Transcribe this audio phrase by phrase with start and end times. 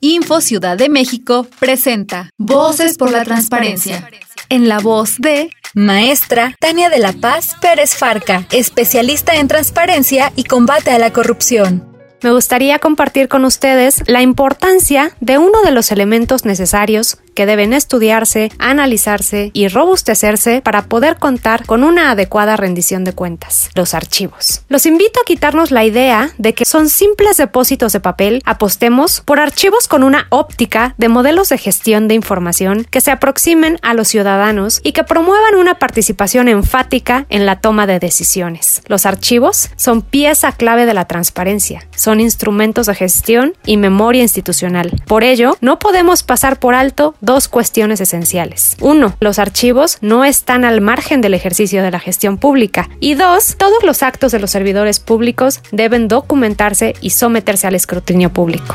[0.00, 4.08] Info Ciudad de México presenta Voces por la Transparencia.
[4.48, 10.44] En la voz de Maestra Tania de la Paz Pérez Farca, especialista en transparencia y
[10.44, 11.88] combate a la corrupción
[12.20, 17.72] me gustaría compartir con ustedes la importancia de uno de los elementos necesarios que deben
[17.72, 24.62] estudiarse, analizarse y robustecerse para poder contar con una adecuada rendición de cuentas, los archivos.
[24.68, 29.38] Los invito a quitarnos la idea de que son simples depósitos de papel, apostemos por
[29.38, 34.08] archivos con una óptica de modelos de gestión de información que se aproximen a los
[34.08, 38.82] ciudadanos y que promuevan una participación enfática en la toma de decisiones.
[38.88, 44.90] Los archivos son pieza clave de la transparencia, son instrumentos de gestión y memoria institucional.
[45.06, 48.74] Por ello, no podemos pasar por alto dos cuestiones esenciales.
[48.80, 52.88] Uno, los archivos no están al margen del ejercicio de la gestión pública.
[53.00, 58.32] Y dos, todos los actos de los servidores públicos deben documentarse y someterse al escrutinio
[58.32, 58.74] público.